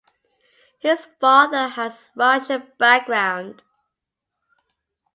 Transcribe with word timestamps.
His 0.79 1.05
father 1.19 1.67
has 1.67 2.09
Russian 2.15 2.71
background. 2.79 3.61